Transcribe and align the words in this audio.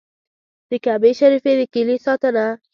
د 0.69 0.71
کعبې 0.85 1.11
شریفې 1.19 1.53
د 1.59 1.61
کیلي 1.73 1.97
ساتنه. 2.05 2.45